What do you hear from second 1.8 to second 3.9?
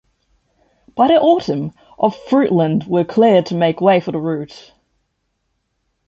of fruitland were cleared to make